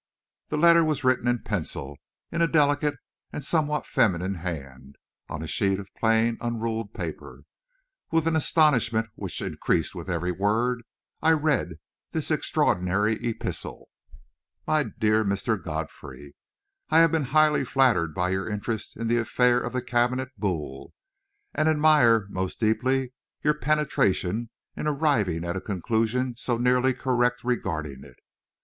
The 0.47 0.57
letter 0.57 0.83
was 0.83 1.03
written 1.03 1.27
in 1.27 1.43
pencil, 1.43 1.95
in 2.31 2.41
a 2.41 2.47
delicate 2.47 2.95
and 3.31 3.45
somewhat 3.45 3.85
feminine 3.85 4.33
hand, 4.33 4.95
on 5.29 5.43
a 5.43 5.47
sheet 5.47 5.77
of 5.79 5.93
plain, 5.93 6.39
unruled 6.41 6.95
paper. 6.95 7.43
With 8.09 8.25
an 8.25 8.35
astonishment 8.35 9.11
which 9.13 9.43
increased 9.43 9.93
with 9.93 10.09
every 10.09 10.31
word, 10.31 10.81
I 11.21 11.33
read 11.33 11.73
this 12.13 12.31
extraordinary 12.31 13.13
epistle: 13.29 13.89
"My 14.65 14.85
Dear 14.97 15.23
Mr. 15.23 15.63
Godfrey: 15.63 16.33
"I 16.89 16.97
have 16.97 17.11
been 17.11 17.25
highly 17.25 17.63
flattered 17.63 18.15
by 18.15 18.31
your 18.31 18.49
interest 18.49 18.97
in 18.97 19.07
the 19.07 19.19
affaire 19.19 19.61
of 19.63 19.71
the 19.73 19.83
cabinet 19.83 20.29
Boule, 20.35 20.95
and 21.53 21.69
admire 21.69 22.25
most 22.31 22.59
deeply 22.59 23.13
your 23.43 23.53
penetration 23.53 24.49
in 24.75 24.87
arriving 24.87 25.45
at 25.45 25.55
a 25.55 25.61
conclusion 25.61 26.35
so 26.35 26.57
nearly 26.57 26.95
correct 26.95 27.43
regarding 27.43 28.03
it. 28.03 28.15